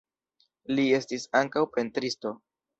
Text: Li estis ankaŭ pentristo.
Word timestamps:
Li 0.79 0.85
estis 1.01 1.27
ankaŭ 1.43 1.65
pentristo. 1.79 2.37